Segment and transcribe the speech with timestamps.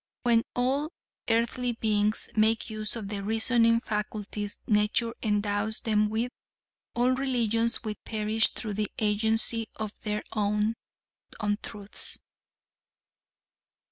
[0.23, 0.93] "When all
[1.29, 6.31] earthly beings make use of the reasoning faculties nature endows them with,
[6.95, 10.73] all religions will perish through the agency of their own
[11.39, 12.17] untruths."